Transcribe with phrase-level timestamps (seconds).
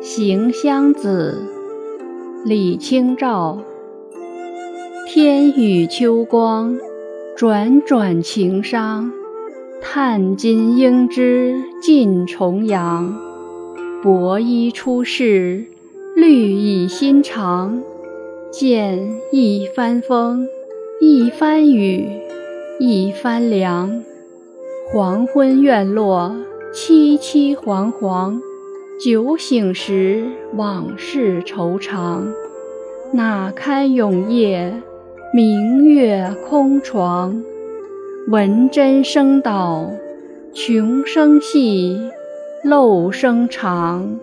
[0.00, 1.42] 行香子，
[2.44, 3.58] 李清照。
[5.08, 6.78] 天宇秋光，
[7.36, 9.10] 转转情伤。
[9.80, 13.18] 叹尽应知尽重阳。
[14.00, 15.64] 薄衣出世，
[16.14, 17.82] 绿蚁新长。
[18.52, 20.46] 见一番风，
[21.00, 22.08] 一番雨，
[22.78, 24.04] 一番凉。
[24.92, 26.36] 黄昏院落，
[26.72, 28.40] 凄凄惶惶。
[28.98, 30.24] 酒醒时，
[30.56, 32.26] 往事愁肠。
[33.12, 34.74] 哪堪永夜，
[35.32, 37.40] 明月空床。
[38.26, 39.92] 闻真声道，
[40.52, 42.10] 穷声细，
[42.64, 44.18] 漏声长。